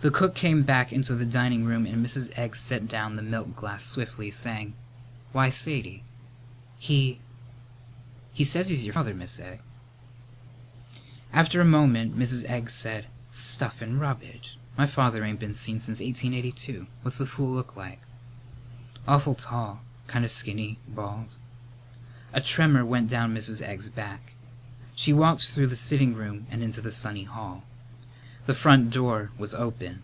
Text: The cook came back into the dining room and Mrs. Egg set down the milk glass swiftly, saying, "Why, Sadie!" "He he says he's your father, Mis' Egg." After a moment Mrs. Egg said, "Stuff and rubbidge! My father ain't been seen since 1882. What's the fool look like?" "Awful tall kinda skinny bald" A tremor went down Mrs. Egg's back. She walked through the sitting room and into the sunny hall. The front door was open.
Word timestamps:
The 0.00 0.12
cook 0.12 0.36
came 0.36 0.62
back 0.62 0.92
into 0.92 1.16
the 1.16 1.24
dining 1.26 1.64
room 1.64 1.84
and 1.84 2.06
Mrs. 2.06 2.30
Egg 2.38 2.54
set 2.54 2.86
down 2.86 3.16
the 3.16 3.20
milk 3.20 3.56
glass 3.56 3.84
swiftly, 3.84 4.30
saying, 4.30 4.74
"Why, 5.32 5.50
Sadie!" 5.50 6.04
"He 6.78 7.18
he 8.32 8.44
says 8.44 8.68
he's 8.68 8.84
your 8.84 8.94
father, 8.94 9.12
Mis' 9.12 9.40
Egg." 9.40 9.60
After 11.32 11.60
a 11.60 11.64
moment 11.64 12.16
Mrs. 12.16 12.44
Egg 12.48 12.70
said, 12.70 13.06
"Stuff 13.32 13.82
and 13.82 14.00
rubbidge! 14.00 14.56
My 14.76 14.86
father 14.86 15.24
ain't 15.24 15.40
been 15.40 15.52
seen 15.52 15.80
since 15.80 15.98
1882. 15.98 16.86
What's 17.02 17.18
the 17.18 17.26
fool 17.26 17.52
look 17.52 17.74
like?" 17.74 18.00
"Awful 19.08 19.34
tall 19.34 19.82
kinda 20.06 20.28
skinny 20.28 20.78
bald" 20.86 21.34
A 22.32 22.40
tremor 22.40 22.84
went 22.86 23.10
down 23.10 23.34
Mrs. 23.34 23.60
Egg's 23.62 23.90
back. 23.90 24.34
She 24.94 25.12
walked 25.12 25.48
through 25.48 25.66
the 25.66 25.74
sitting 25.74 26.14
room 26.14 26.46
and 26.52 26.62
into 26.62 26.80
the 26.80 26.92
sunny 26.92 27.24
hall. 27.24 27.64
The 28.46 28.54
front 28.54 28.88
door 28.88 29.30
was 29.36 29.52
open. 29.54 30.00